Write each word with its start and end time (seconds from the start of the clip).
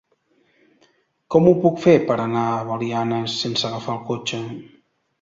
Com 1.35 1.51
ho 1.51 1.53
puc 1.67 1.77
fer 1.85 1.95
per 2.09 2.19
anar 2.25 2.49
a 2.57 2.65
Belianes 2.73 3.39
sense 3.45 3.71
agafar 3.71 3.99
el 4.01 4.05
cotxe? 4.13 4.45